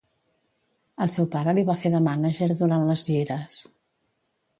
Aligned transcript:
El 1.05 1.11
seu 1.15 1.27
pare 1.35 1.53
li 1.57 1.63
va 1.67 1.75
fer 1.81 1.91
de 1.95 2.01
mànager 2.07 2.47
durant 2.63 2.87
les 2.89 3.05
gires. 3.11 3.59